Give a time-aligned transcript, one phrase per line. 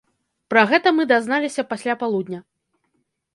[0.53, 2.39] Пра гэта мы дазналіся пасля полудня.